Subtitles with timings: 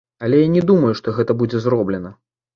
[0.27, 2.15] Але я не думаю, што гэта будзе зроблена.